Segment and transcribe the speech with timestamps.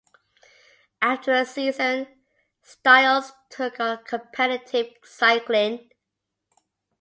[1.03, 2.07] After a season,
[2.63, 5.91] Stiles took on competitive cycling.